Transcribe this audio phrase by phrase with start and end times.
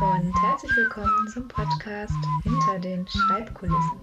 [0.00, 4.00] und herzlich willkommen zum Podcast Hinter den Schreibkulissen.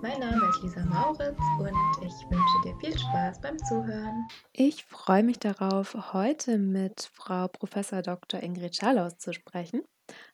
[0.00, 1.74] Mein Name ist Lisa Mauritz und
[2.06, 4.28] ich wünsche dir viel Spaß beim Zuhören.
[4.52, 7.72] Ich freue mich darauf, heute mit Frau Prof.
[8.04, 8.40] Dr.
[8.40, 9.82] Ingrid Scharlaus zu sprechen.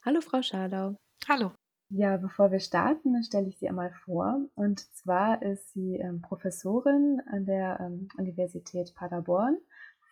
[0.04, 0.96] Hallo, Frau Scharlau.
[1.26, 1.52] Hallo.
[1.88, 4.38] Ja, bevor wir starten, stelle ich sie einmal vor.
[4.54, 9.56] Und zwar ist sie ähm, Professorin an der ähm, Universität Paderborn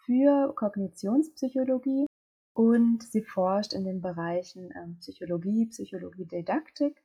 [0.07, 2.07] für Kognitionspsychologie
[2.57, 7.05] und sie forscht in den Bereichen ähm, Psychologie, Psychologie-Didaktik,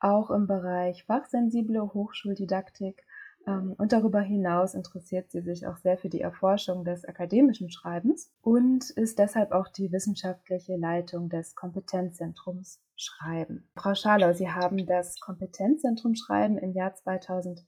[0.00, 3.04] auch im Bereich fachsensible Hochschuldidaktik
[3.46, 8.32] ähm, und darüber hinaus interessiert sie sich auch sehr für die Erforschung des akademischen Schreibens
[8.40, 13.68] und ist deshalb auch die wissenschaftliche Leitung des Kompetenzzentrums Schreiben.
[13.76, 17.66] Frau Scharlau, Sie haben das Kompetenzzentrum Schreiben im Jahr 2008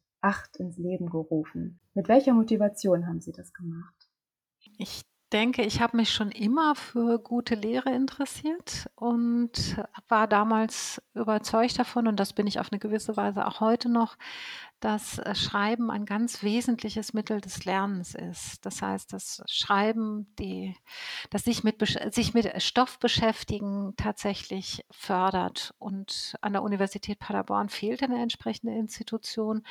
[0.56, 1.78] ins Leben gerufen.
[1.92, 4.08] Mit welcher Motivation haben Sie das gemacht?
[4.78, 9.76] Ich denke, ich habe mich schon immer für gute Lehre interessiert und
[10.08, 14.16] war damals überzeugt davon, und das bin ich auf eine gewisse Weise auch heute noch,
[14.80, 18.64] dass äh, Schreiben ein ganz wesentliches Mittel des Lernens ist.
[18.64, 20.76] Das heißt, dass Schreiben, die,
[21.30, 21.76] das sich mit,
[22.14, 25.74] sich mit Stoff beschäftigen, tatsächlich fördert.
[25.78, 29.62] Und an der Universität Paderborn fehlt eine entsprechende Institution.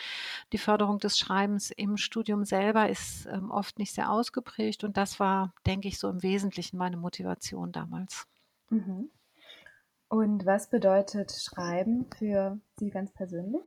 [0.52, 4.84] Die Förderung des Schreibens im Studium selber ist ähm, oft nicht sehr ausgeprägt.
[4.84, 8.28] Und das war, denke ich, so im Wesentlichen meine Motivation damals.
[8.70, 9.10] Mhm.
[10.10, 13.62] Und was bedeutet Schreiben für Sie ganz persönlich?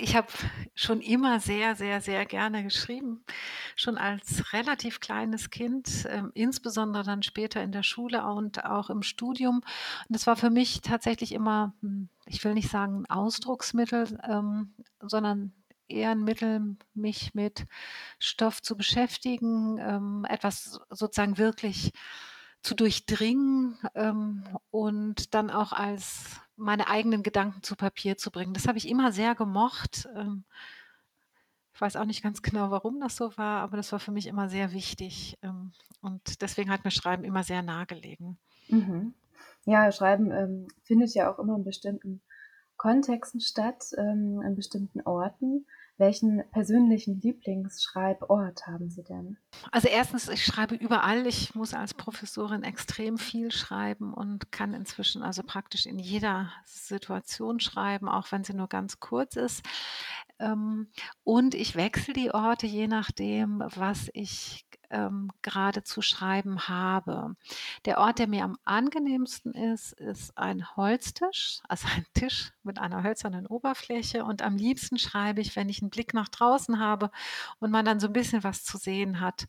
[0.00, 0.28] Ich habe
[0.74, 3.24] schon immer sehr, sehr, sehr gerne geschrieben.
[3.76, 9.02] Schon als relativ kleines Kind, ähm, insbesondere dann später in der Schule und auch im
[9.02, 9.62] Studium.
[10.08, 14.74] Und es war für mich tatsächlich immer, hm, ich will nicht sagen ein Ausdrucksmittel, ähm,
[15.00, 15.52] sondern
[15.88, 17.66] eher ein Mittel, mich mit
[18.18, 21.92] Stoff zu beschäftigen, ähm, etwas sozusagen wirklich
[22.62, 28.52] zu durchdringen ähm, und dann auch als meine eigenen Gedanken zu Papier zu bringen.
[28.52, 30.08] Das habe ich immer sehr gemocht.
[30.14, 30.44] Ähm,
[31.72, 34.26] ich weiß auch nicht ganz genau, warum das so war, aber das war für mich
[34.26, 35.38] immer sehr wichtig.
[35.42, 38.38] Ähm, und deswegen hat mir Schreiben immer sehr nahegelegen.
[38.68, 39.14] Mhm.
[39.64, 42.20] Ja, Schreiben ähm, findet ja auch immer in bestimmten
[42.76, 45.66] Kontexten statt, ähm, in bestimmten Orten.
[45.98, 49.36] Welchen persönlichen Lieblingsschreibort haben Sie denn?
[49.72, 51.26] Also erstens, ich schreibe überall.
[51.26, 57.58] Ich muss als Professorin extrem viel schreiben und kann inzwischen also praktisch in jeder Situation
[57.58, 59.64] schreiben, auch wenn sie nur ganz kurz ist.
[60.38, 60.86] Ähm,
[61.24, 67.34] und ich wechsle die Orte je nachdem, was ich ähm, gerade zu schreiben habe.
[67.84, 73.02] Der Ort, der mir am angenehmsten ist, ist ein Holztisch, also ein Tisch mit einer
[73.02, 74.24] hölzernen Oberfläche.
[74.24, 77.10] Und am liebsten schreibe ich, wenn ich einen Blick nach draußen habe
[77.58, 79.46] und man dann so ein bisschen was zu sehen hat.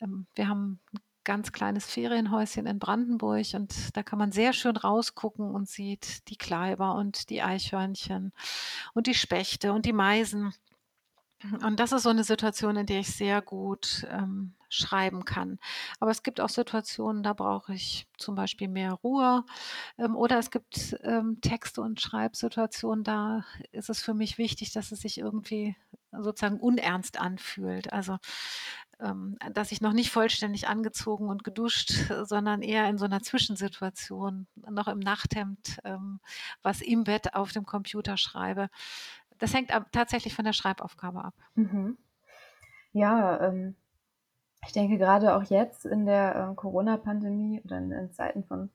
[0.00, 4.76] Ähm, wir haben ein ganz kleines Ferienhäuschen in Brandenburg und da kann man sehr schön
[4.76, 8.32] rausgucken und sieht die Kleiber und die Eichhörnchen
[8.92, 10.52] und die Spechte und die Meisen.
[11.62, 15.58] Und das ist so eine Situation, in der ich sehr gut ähm, schreiben kann.
[16.00, 19.44] Aber es gibt auch Situationen, da brauche ich zum Beispiel mehr Ruhe.
[19.98, 24.92] Ähm, oder es gibt ähm, Texte und Schreibsituationen, da ist es für mich wichtig, dass
[24.92, 25.76] es sich irgendwie
[26.12, 27.92] sozusagen unernst anfühlt.
[27.92, 28.18] Also
[29.00, 31.92] ähm, dass ich noch nicht vollständig angezogen und geduscht,
[32.24, 36.20] sondern eher in so einer Zwischensituation, noch im Nachthemd, ähm,
[36.62, 38.68] was im Bett auf dem Computer schreibe.
[39.38, 41.34] Das hängt tatsächlich von der Schreibaufgabe ab.
[41.54, 41.98] Mhm.
[42.92, 43.74] Ja, ähm,
[44.66, 48.70] ich denke gerade auch jetzt in der äh, Corona-Pandemie oder in, in, Zeiten von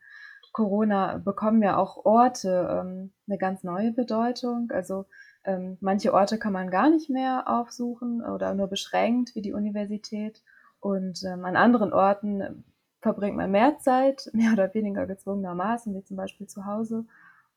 [0.51, 4.71] Corona bekommen ja auch Orte ähm, eine ganz neue Bedeutung.
[4.71, 5.05] Also
[5.45, 10.43] ähm, manche Orte kann man gar nicht mehr aufsuchen oder nur beschränkt, wie die Universität.
[10.79, 12.63] Und ähm, an anderen Orten
[13.01, 17.05] verbringt man mehr Zeit, mehr oder weniger gezwungenermaßen, wie zum Beispiel zu Hause.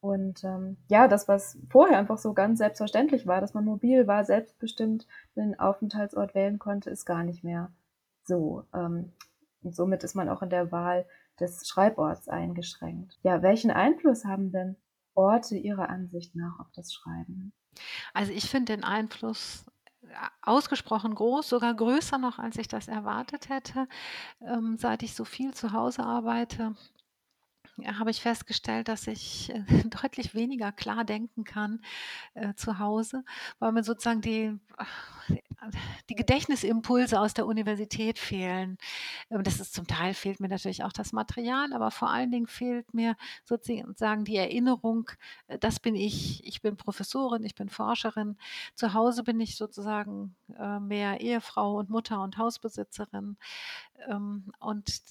[0.03, 4.25] Und ähm, ja, das, was vorher einfach so ganz selbstverständlich war, dass man mobil war,
[4.25, 7.71] selbstbestimmt den Aufenthaltsort wählen konnte, ist gar nicht mehr
[8.25, 8.65] so.
[8.75, 9.13] Ähm,
[9.63, 11.07] und somit ist man auch in der Wahl
[11.39, 13.17] des Schreiborts eingeschränkt.
[13.23, 14.75] Ja, welchen Einfluss haben denn
[15.15, 17.53] Orte Ihrer Ansicht nach auf das Schreiben?
[18.13, 19.67] Also ich finde den Einfluss
[20.03, 23.87] äh, ausgesprochen groß, sogar größer noch, als ich das erwartet hätte.
[24.41, 26.75] Ähm, seit ich so viel zu Hause arbeite,
[27.87, 29.63] habe ich festgestellt, dass ich äh,
[30.03, 31.81] deutlich weniger klar denken kann
[32.35, 33.25] äh, zu Hause,
[33.59, 34.59] weil mir sozusagen die,
[36.09, 38.79] die Gedächtnisimpulse aus der Universität fehlen.
[39.31, 42.47] Ähm, das ist zum Teil fehlt mir natürlich auch das Material, aber vor allen Dingen
[42.47, 45.11] fehlt mir sozusagen die Erinnerung,
[45.49, 48.37] äh, das bin ich, ich bin Professorin, ich bin Forscherin.
[48.75, 53.37] Zu Hause bin ich sozusagen äh, mehr Ehefrau und Mutter und Hausbesitzerin.
[54.09, 55.03] Ähm, und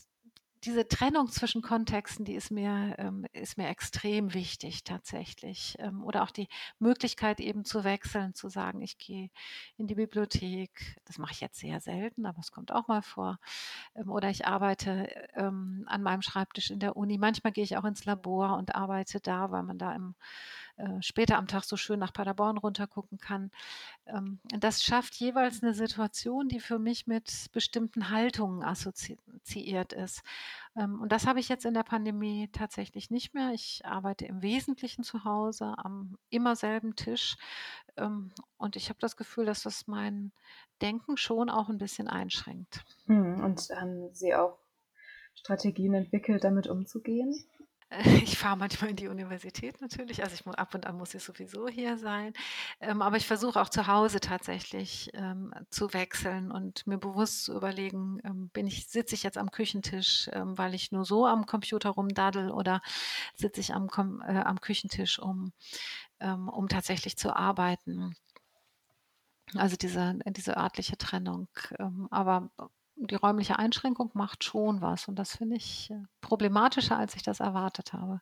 [0.64, 5.76] diese Trennung zwischen Kontexten, die ist mir, ähm, ist mir extrem wichtig tatsächlich.
[5.80, 6.48] Ähm, oder auch die
[6.78, 9.30] Möglichkeit eben zu wechseln, zu sagen, ich gehe
[9.78, 10.98] in die Bibliothek.
[11.06, 13.40] Das mache ich jetzt sehr selten, aber es kommt auch mal vor.
[13.96, 17.18] Ähm, oder ich arbeite ähm, an meinem Schreibtisch in der Uni.
[17.18, 20.16] Manchmal gehe ich auch ins Labor und arbeite da, weil man da im
[20.78, 23.52] äh, später am Tag so schön nach Paderborn runtergucken kann.
[24.06, 30.24] Ähm, das schafft jeweils eine Situation, die für mich mit bestimmten Haltungen assoziiert ist.
[30.76, 33.52] Ähm, und das habe ich jetzt in der Pandemie tatsächlich nicht mehr.
[33.54, 37.38] Ich arbeite im Wesentlichen zu Hause am immer selben Tisch.
[37.98, 40.32] Ähm, und ich habe das Gefühl, dass das mein
[40.82, 42.84] Denken schon auch ein bisschen einschränkt.
[43.08, 44.58] Hm, und haben Sie auch
[45.36, 47.34] Strategien entwickelt, damit umzugehen?
[48.24, 51.24] Ich fahre manchmal in die Universität natürlich, also ich muss ab und an muss ich
[51.24, 52.34] sowieso hier sein,
[52.80, 57.54] ähm, aber ich versuche auch zu Hause tatsächlich ähm, zu wechseln und mir bewusst zu
[57.56, 61.90] überlegen, ähm, bin ich, sitze ich jetzt am Küchentisch, weil ich nur so am Computer
[61.92, 62.82] rumdaddel oder
[63.36, 63.90] sitze ich am,
[64.26, 65.52] äh, am Küchentisch, um,
[66.20, 68.16] um tatsächlich zu arbeiten.
[69.56, 71.48] Also diese, diese örtliche Trennung.
[72.12, 72.52] Aber
[73.08, 77.40] die räumliche Einschränkung macht schon was und das finde ich äh, problematischer, als ich das
[77.40, 78.22] erwartet habe.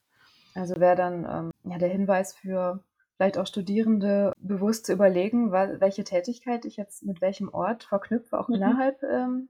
[0.56, 2.84] Also wäre dann ähm, ja der Hinweis für
[3.18, 8.48] vielleicht auch Studierende bewusst zu überlegen, welche Tätigkeit ich jetzt mit welchem Ort verknüpfe, auch
[8.48, 8.56] mhm.
[8.56, 9.50] innerhalb ähm,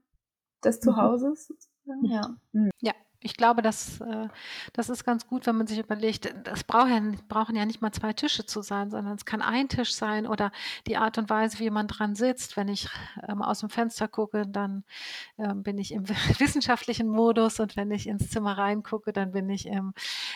[0.64, 0.82] des mhm.
[0.82, 1.54] Zuhauses.
[2.02, 2.36] Ja.
[2.52, 2.70] Mhm.
[2.80, 2.92] ja,
[3.22, 4.28] ich glaube, das, äh,
[4.72, 8.46] das ist ganz gut, wenn man sich überlegt, ja, brauchen ja nicht mal zwei Tische
[8.46, 10.50] zu sein, sondern es kann ein Tisch sein oder
[10.86, 12.56] die Art und Weise, wie man dran sitzt.
[12.56, 12.88] Wenn ich
[13.28, 14.84] ähm, aus dem Fenster gucke, dann
[15.38, 16.08] ähm, bin ich im
[16.38, 19.92] wissenschaftlichen Modus und wenn ich ins Zimmer reingucke, dann bin ich im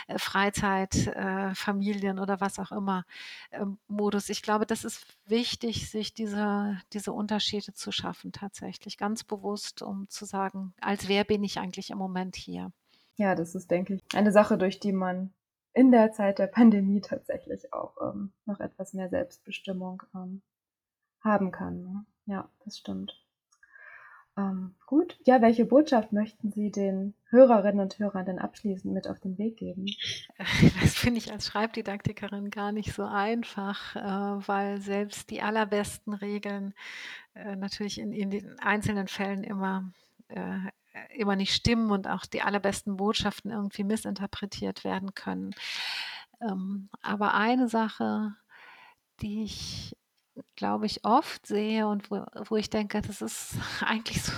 [0.07, 3.05] äh, Freizeit, äh, Familien oder was auch immer
[3.51, 4.29] ähm, Modus.
[4.29, 10.07] Ich glaube, das ist wichtig, sich diese, diese Unterschiede zu schaffen, tatsächlich ganz bewusst, um
[10.11, 12.74] zu sagen, als wer bin ich eigentlich im Moment hier.
[13.17, 15.33] Ja, das ist, denke ich, eine Sache, durch die man
[15.73, 20.43] in der Zeit der Pandemie tatsächlich auch ähm, noch etwas mehr Selbstbestimmung ähm,
[21.21, 21.83] haben kann.
[21.83, 22.07] Ne?
[22.27, 23.21] Ja, das stimmt.
[24.37, 25.17] Ähm, gut.
[25.25, 29.57] Ja, welche Botschaft möchten Sie den Hörerinnen und Hörern denn abschließend mit auf den Weg
[29.57, 29.87] geben?
[30.81, 36.75] Das finde ich als Schreibdidaktikerin gar nicht so einfach, äh, weil selbst die allerbesten Regeln
[37.35, 39.93] äh, natürlich in, in den einzelnen Fällen immer
[40.29, 40.59] äh,
[41.11, 45.55] immer nicht stimmen und auch die allerbesten Botschaften irgendwie missinterpretiert werden können.
[46.41, 48.35] Ähm, aber eine Sache,
[49.20, 49.96] die ich
[50.56, 53.55] glaube ich, oft sehe und wo, wo ich denke, das ist
[53.85, 54.32] eigentlich so,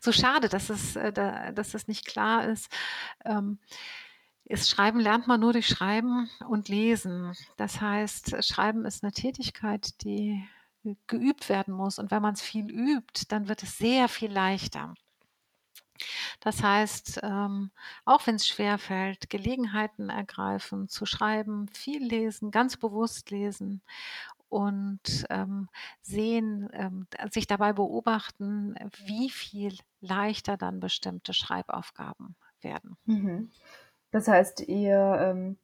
[0.00, 1.12] so schade, dass es, äh,
[1.52, 2.70] dass es nicht klar ist.
[3.24, 3.58] Ähm,
[4.44, 7.34] ist Schreiben lernt man nur durch Schreiben und Lesen.
[7.56, 10.46] Das heißt, Schreiben ist eine Tätigkeit, die
[11.06, 11.98] geübt werden muss.
[11.98, 14.94] Und wenn man es viel übt, dann wird es sehr viel leichter.
[16.42, 17.70] Das heißt, ähm,
[18.04, 23.80] auch wenn es schwer fällt, Gelegenheiten ergreifen, zu schreiben, viel lesen, ganz bewusst lesen
[24.48, 25.68] und ähm,
[26.00, 28.74] sehen, ähm, sich dabei beobachten,
[29.06, 32.96] wie viel leichter dann bestimmte Schreibaufgaben werden.
[33.04, 33.52] Mhm.
[34.10, 35.58] Das heißt, Ihr ähm,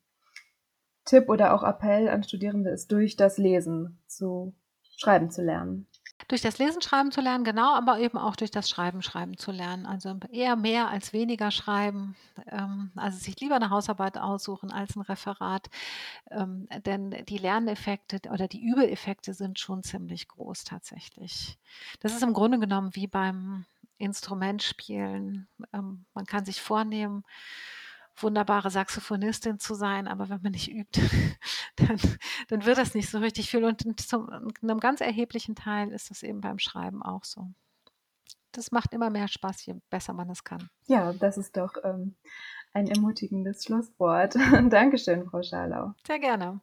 [1.04, 4.54] Tipp oder auch Appell an Studierende ist, durch das Lesen zu
[4.96, 5.88] schreiben zu lernen.
[6.28, 9.50] Durch das Lesen schreiben zu lernen, genau, aber eben auch durch das Schreiben schreiben zu
[9.50, 9.86] lernen.
[9.86, 12.16] Also eher mehr als weniger schreiben.
[12.46, 15.68] Ähm, also sich lieber eine Hausarbeit aussuchen als ein Referat.
[16.30, 21.58] Ähm, denn die Lerneffekte oder die Übeeffekte sind schon ziemlich groß tatsächlich.
[22.00, 23.64] Das ist im Grunde genommen wie beim
[23.96, 25.48] Instrumentspielen.
[25.72, 27.24] Ähm, man kann sich vornehmen,
[28.22, 31.00] wunderbare Saxophonistin zu sein, aber wenn man nicht übt,
[31.76, 31.98] dann,
[32.48, 33.64] dann wird das nicht so richtig viel.
[33.64, 37.50] Und zu einem ganz erheblichen Teil ist das eben beim Schreiben auch so.
[38.52, 40.68] Das macht immer mehr Spaß, je besser man es kann.
[40.86, 42.16] Ja, das ist doch ähm,
[42.72, 44.34] ein ermutigendes Schlusswort.
[44.70, 45.94] Dankeschön, Frau Scharlau.
[46.06, 46.60] Sehr gerne.